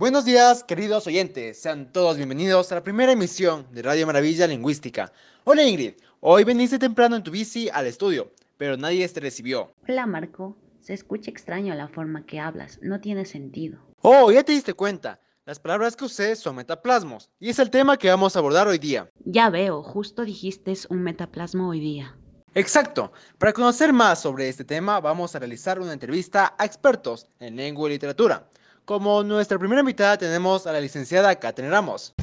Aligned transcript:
Buenos 0.00 0.24
días, 0.24 0.64
queridos 0.64 1.06
oyentes. 1.06 1.60
Sean 1.60 1.92
todos 1.92 2.16
bienvenidos 2.16 2.72
a 2.72 2.76
la 2.76 2.82
primera 2.82 3.12
emisión 3.12 3.66
de 3.70 3.82
Radio 3.82 4.06
Maravilla 4.06 4.46
Lingüística. 4.46 5.12
Hola 5.44 5.62
Ingrid, 5.62 5.92
hoy 6.20 6.42
veniste 6.42 6.78
temprano 6.78 7.16
en 7.16 7.22
tu 7.22 7.30
bici 7.30 7.68
al 7.68 7.86
estudio, 7.86 8.32
pero 8.56 8.78
nadie 8.78 9.06
te 9.10 9.20
recibió. 9.20 9.74
Hola 9.86 10.06
Marco, 10.06 10.56
se 10.80 10.94
escucha 10.94 11.30
extraño 11.30 11.74
la 11.74 11.86
forma 11.86 12.24
que 12.24 12.40
hablas, 12.40 12.78
no 12.80 12.98
tiene 13.02 13.26
sentido. 13.26 13.78
Oh, 14.00 14.32
ya 14.32 14.42
te 14.42 14.52
diste 14.52 14.72
cuenta. 14.72 15.20
Las 15.44 15.60
palabras 15.60 15.96
que 15.96 16.06
usé 16.06 16.34
son 16.34 16.56
metaplasmos, 16.56 17.28
y 17.38 17.50
es 17.50 17.58
el 17.58 17.68
tema 17.68 17.98
que 17.98 18.08
vamos 18.08 18.34
a 18.34 18.38
abordar 18.38 18.68
hoy 18.68 18.78
día. 18.78 19.10
Ya 19.26 19.50
veo, 19.50 19.82
justo 19.82 20.24
dijiste 20.24 20.72
un 20.88 21.02
metaplasmo 21.02 21.68
hoy 21.68 21.80
día. 21.80 22.16
Exacto. 22.54 23.12
Para 23.36 23.52
conocer 23.52 23.92
más 23.92 24.22
sobre 24.22 24.48
este 24.48 24.64
tema, 24.64 24.98
vamos 24.98 25.36
a 25.36 25.40
realizar 25.40 25.78
una 25.78 25.92
entrevista 25.92 26.54
a 26.56 26.64
expertos 26.64 27.26
en 27.38 27.56
lengua 27.56 27.90
y 27.90 27.92
literatura. 27.92 28.46
Como 28.84 29.22
nuestra 29.22 29.58
primera 29.58 29.80
invitada 29.80 30.18
tenemos 30.18 30.66
a 30.66 30.72
la 30.72 30.80
licenciada 30.80 31.34
Catherine 31.36 31.72
Ramos. 31.72 32.14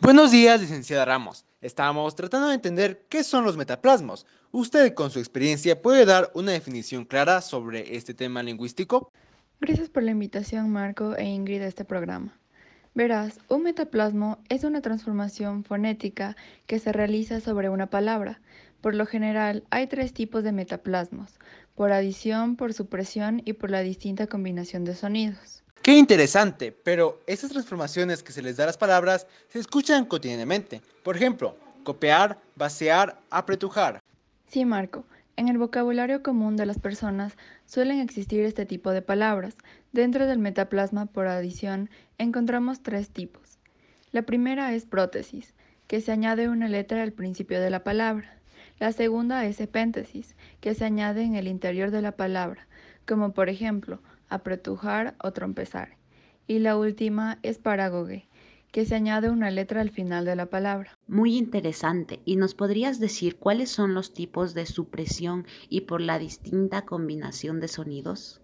Buenos 0.00 0.30
días, 0.30 0.60
licenciada 0.60 1.04
Ramos. 1.04 1.44
Estamos 1.60 2.14
tratando 2.14 2.48
de 2.48 2.54
entender 2.54 3.06
qué 3.08 3.24
son 3.24 3.44
los 3.44 3.56
metaplasmos. 3.56 4.26
¿Usted 4.52 4.94
con 4.94 5.10
su 5.10 5.18
experiencia 5.18 5.82
puede 5.82 6.04
dar 6.04 6.30
una 6.34 6.52
definición 6.52 7.04
clara 7.04 7.40
sobre 7.40 7.96
este 7.96 8.14
tema 8.14 8.42
lingüístico? 8.42 9.10
Gracias 9.60 9.88
por 9.88 10.02
la 10.02 10.12
invitación, 10.12 10.70
Marco 10.70 11.16
e 11.16 11.24
Ingrid, 11.24 11.62
a 11.62 11.66
este 11.66 11.84
programa. 11.84 12.38
Verás, 12.94 13.40
un 13.48 13.62
metaplasmo 13.62 14.38
es 14.48 14.64
una 14.64 14.80
transformación 14.80 15.64
fonética 15.64 16.36
que 16.66 16.78
se 16.78 16.92
realiza 16.92 17.40
sobre 17.40 17.68
una 17.68 17.88
palabra. 17.88 18.40
Por 18.80 18.94
lo 18.94 19.06
general, 19.06 19.64
hay 19.70 19.86
tres 19.86 20.12
tipos 20.12 20.44
de 20.44 20.52
metaplasmos, 20.52 21.38
por 21.74 21.92
adición, 21.92 22.56
por 22.56 22.72
supresión 22.72 23.42
y 23.44 23.54
por 23.54 23.70
la 23.70 23.80
distinta 23.80 24.26
combinación 24.26 24.84
de 24.84 24.94
sonidos. 24.94 25.62
Qué 25.82 25.96
interesante, 25.96 26.72
pero 26.72 27.20
estas 27.26 27.50
transformaciones 27.50 28.22
que 28.22 28.32
se 28.32 28.42
les 28.42 28.56
da 28.56 28.64
a 28.64 28.66
las 28.66 28.78
palabras 28.78 29.26
se 29.48 29.60
escuchan 29.60 30.04
cotidianamente. 30.04 30.82
Por 31.04 31.16
ejemplo, 31.16 31.56
copiar, 31.84 32.38
vaciar, 32.56 33.20
apretujar. 33.30 34.00
Sí, 34.48 34.64
Marco. 34.64 35.04
En 35.36 35.48
el 35.48 35.58
vocabulario 35.58 36.22
común 36.22 36.56
de 36.56 36.64
las 36.64 36.78
personas 36.78 37.36
suelen 37.66 38.00
existir 38.00 38.40
este 38.44 38.64
tipo 38.64 38.90
de 38.90 39.02
palabras. 39.02 39.54
Dentro 39.92 40.26
del 40.26 40.38
metaplasma 40.38 41.06
por 41.06 41.28
adición 41.28 41.90
encontramos 42.18 42.82
tres 42.82 43.10
tipos. 43.10 43.58
La 44.12 44.22
primera 44.22 44.72
es 44.72 44.86
prótesis, 44.86 45.54
que 45.86 46.00
se 46.00 46.10
añade 46.10 46.48
una 46.48 46.68
letra 46.68 47.02
al 47.02 47.12
principio 47.12 47.60
de 47.60 47.70
la 47.70 47.84
palabra. 47.84 48.35
La 48.78 48.92
segunda 48.92 49.44
es 49.46 49.60
epéntesis, 49.60 50.36
que 50.60 50.74
se 50.74 50.84
añade 50.84 51.22
en 51.22 51.34
el 51.34 51.48
interior 51.48 51.90
de 51.90 52.02
la 52.02 52.12
palabra, 52.12 52.66
como 53.06 53.32
por 53.32 53.48
ejemplo 53.48 54.00
apretujar 54.28 55.14
o 55.22 55.32
trompezar. 55.32 55.96
Y 56.46 56.58
la 56.58 56.76
última 56.76 57.38
es 57.42 57.58
parágoge, 57.58 58.28
que 58.72 58.84
se 58.84 58.94
añade 58.94 59.30
una 59.30 59.50
letra 59.50 59.80
al 59.80 59.90
final 59.90 60.26
de 60.26 60.36
la 60.36 60.46
palabra. 60.46 60.98
Muy 61.06 61.36
interesante. 61.38 62.20
¿Y 62.26 62.36
nos 62.36 62.54
podrías 62.54 63.00
decir 63.00 63.36
cuáles 63.36 63.70
son 63.70 63.94
los 63.94 64.12
tipos 64.12 64.52
de 64.52 64.66
supresión 64.66 65.46
y 65.70 65.82
por 65.82 66.02
la 66.02 66.18
distinta 66.18 66.82
combinación 66.82 67.60
de 67.60 67.68
sonidos? 67.68 68.42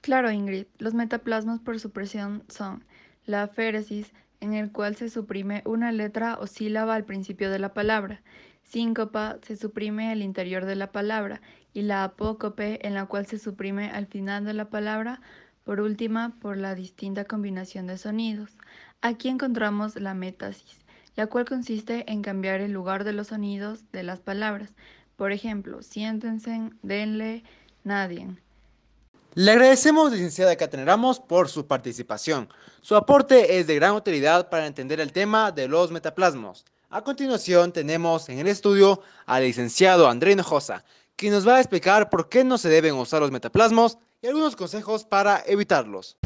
Claro, 0.00 0.30
Ingrid. 0.30 0.66
Los 0.78 0.94
metaplasmos 0.94 1.60
por 1.60 1.78
supresión 1.78 2.44
son 2.48 2.84
la 3.26 3.42
aféresis, 3.42 4.12
en 4.40 4.54
el 4.54 4.72
cual 4.72 4.96
se 4.96 5.10
suprime 5.10 5.62
una 5.66 5.92
letra 5.92 6.38
o 6.40 6.46
sílaba 6.46 6.94
al 6.94 7.04
principio 7.04 7.50
de 7.50 7.58
la 7.58 7.74
palabra, 7.74 8.22
Síncopa 8.68 9.38
se 9.42 9.56
suprime 9.56 10.10
al 10.10 10.22
interior 10.22 10.64
de 10.64 10.74
la 10.74 10.90
palabra 10.90 11.40
y 11.72 11.82
la 11.82 12.04
apócope 12.04 12.84
en 12.86 12.94
la 12.94 13.06
cual 13.06 13.26
se 13.26 13.38
suprime 13.38 13.90
al 13.90 14.06
final 14.06 14.44
de 14.44 14.54
la 14.54 14.70
palabra, 14.70 15.20
por 15.64 15.80
última 15.80 16.34
por 16.40 16.56
la 16.56 16.74
distinta 16.74 17.24
combinación 17.24 17.86
de 17.86 17.96
sonidos. 17.96 18.56
Aquí 19.02 19.28
encontramos 19.28 19.96
la 19.96 20.14
métasis, 20.14 20.84
la 21.14 21.28
cual 21.28 21.44
consiste 21.44 22.10
en 22.10 22.22
cambiar 22.22 22.60
el 22.60 22.72
lugar 22.72 23.04
de 23.04 23.12
los 23.12 23.28
sonidos 23.28 23.84
de 23.92 24.02
las 24.02 24.20
palabras. 24.20 24.74
Por 25.16 25.32
ejemplo, 25.32 25.82
siéntense, 25.82 26.70
denle, 26.82 27.44
nadie. 27.84 28.28
Le 29.34 29.52
agradecemos, 29.52 30.12
licenciada 30.12 30.56
Catherine 30.56 30.86
Ramos, 30.86 31.20
por 31.20 31.48
su 31.48 31.66
participación. 31.66 32.48
Su 32.80 32.96
aporte 32.96 33.58
es 33.58 33.66
de 33.66 33.74
gran 33.74 33.94
utilidad 33.94 34.48
para 34.48 34.66
entender 34.66 34.98
el 34.98 35.12
tema 35.12 35.52
de 35.52 35.68
los 35.68 35.92
metaplasmos. 35.92 36.64
A 36.88 37.02
continuación 37.02 37.72
tenemos 37.72 38.28
en 38.28 38.38
el 38.38 38.46
estudio 38.46 39.00
al 39.26 39.42
licenciado 39.42 40.08
André 40.08 40.32
Hinojosa, 40.32 40.84
quien 41.16 41.32
nos 41.32 41.46
va 41.46 41.56
a 41.56 41.60
explicar 41.60 42.08
por 42.10 42.28
qué 42.28 42.44
no 42.44 42.58
se 42.58 42.68
deben 42.68 42.94
usar 42.94 43.20
los 43.20 43.32
metaplasmos 43.32 43.98
y 44.22 44.28
algunos 44.28 44.54
consejos 44.54 45.04
para 45.04 45.42
evitarlos. 45.48 46.16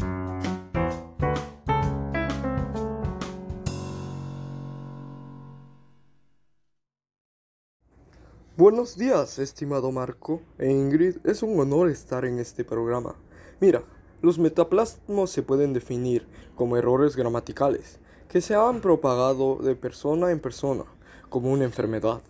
Buenos 8.58 8.98
días, 8.98 9.38
estimado 9.38 9.90
Marco 9.90 10.42
e 10.58 10.70
Ingrid. 10.70 11.24
Es 11.24 11.42
un 11.42 11.58
honor 11.58 11.88
estar 11.88 12.26
en 12.26 12.38
este 12.38 12.64
programa. 12.64 13.14
Mira, 13.60 13.82
los 14.20 14.38
metaplasmos 14.38 15.30
se 15.30 15.42
pueden 15.42 15.72
definir 15.72 16.28
como 16.54 16.76
errores 16.76 17.16
gramaticales 17.16 17.98
que 18.30 18.40
se 18.40 18.54
han 18.54 18.80
propagado 18.80 19.56
de 19.56 19.74
persona 19.74 20.30
en 20.30 20.38
persona 20.38 20.84
como 21.28 21.50
una 21.50 21.64
enfermedad. 21.64 22.22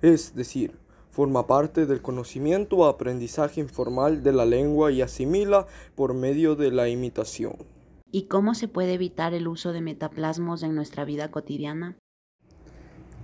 Es 0.00 0.36
decir, 0.36 0.78
forma 1.10 1.48
parte 1.48 1.84
del 1.84 2.00
conocimiento 2.00 2.76
o 2.76 2.84
aprendizaje 2.86 3.60
informal 3.60 4.22
de 4.22 4.32
la 4.32 4.46
lengua 4.46 4.92
y 4.92 5.02
asimila 5.02 5.66
por 5.96 6.14
medio 6.14 6.54
de 6.54 6.70
la 6.70 6.88
imitación. 6.88 7.56
¿Y 8.12 8.26
cómo 8.26 8.54
se 8.54 8.68
puede 8.68 8.94
evitar 8.94 9.34
el 9.34 9.48
uso 9.48 9.72
de 9.72 9.80
metaplasmos 9.80 10.62
en 10.62 10.76
nuestra 10.76 11.04
vida 11.04 11.32
cotidiana? 11.32 11.96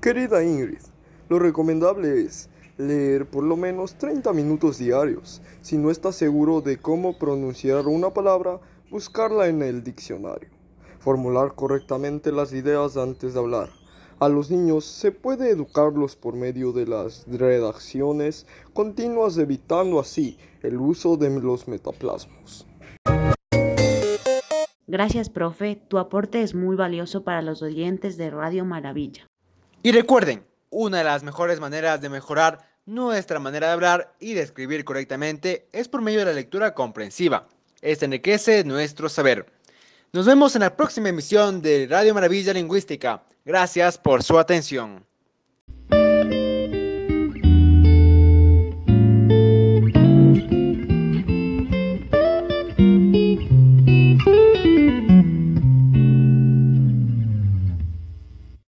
Querida 0.01 0.43
Ingrid, 0.43 0.83
lo 1.29 1.39
recomendable 1.39 2.23
es 2.23 2.51
leer 2.79 3.27
por 3.27 3.45
lo 3.45 3.57
menos 3.57 3.95
30 3.95 4.33
minutos 4.33 4.79
diarios. 4.79 5.41
Si 5.61 5.79
no 5.79 5.93
estás 5.93 6.17
seguro 6.17 6.63
de 6.63 6.79
cómo 6.79 7.17
pronunciar 7.17 7.87
una 7.87 8.11
palabra, 8.11 8.59
buscarla 8.91 9.47
en 9.47 9.63
el 9.63 9.85
diccionario 9.85 10.58
formular 10.99 11.55
correctamente 11.55 12.33
las 12.33 12.53
ideas 12.53 12.97
antes 12.97 13.35
de 13.35 13.41
hablar. 13.41 13.71
A 14.21 14.29
los 14.29 14.51
niños 14.51 14.85
se 14.85 15.13
puede 15.13 15.51
educarlos 15.51 16.17
por 16.17 16.35
medio 16.35 16.73
de 16.73 16.87
las 16.87 17.25
redacciones 17.29 18.47
continuas 18.73 19.39
evitando 19.39 20.01
así 20.01 20.39
el 20.63 20.77
uso 20.79 21.17
de 21.17 21.31
los 21.41 21.69
metaplasmos. 21.69 22.67
Gracias, 24.89 25.29
profe. 25.29 25.77
Tu 25.77 25.99
aporte 25.99 26.43
es 26.43 26.55
muy 26.55 26.75
valioso 26.75 27.23
para 27.23 27.43
los 27.43 27.63
oyentes 27.63 28.17
de 28.17 28.31
Radio 28.31 28.65
Maravilla. 28.65 29.27
Y 29.83 29.93
recuerden, 29.93 30.45
una 30.71 30.99
de 30.99 31.05
las 31.05 31.23
mejores 31.23 31.61
maneras 31.61 32.01
de 32.01 32.09
mejorar 32.09 32.59
nuestra 32.87 33.39
manera 33.39 33.69
de 33.69 33.73
hablar 33.75 34.15
y 34.19 34.33
de 34.33 34.41
escribir 34.41 34.85
correctamente 34.85 35.69
es 35.73 35.89
por 35.89 36.01
medio 36.01 36.21
de 36.21 36.25
la 36.25 36.33
lectura 36.33 36.75
comprensiva. 36.75 37.47
Esto 37.83 38.07
enriquece 38.07 38.65
nuestro 38.65 39.09
saber. 39.09 39.47
Nos 40.11 40.25
vemos 40.25 40.55
en 40.55 40.63
la 40.63 40.75
próxima 40.75 41.11
emisión 41.11 41.61
de 41.61 41.87
Radio 41.87 42.15
Maravilla 42.15 42.55
Lingüística. 42.55 43.23
Gracias 43.45 43.99
por 43.99 44.23
su 44.23 44.39
atención. 44.39 45.08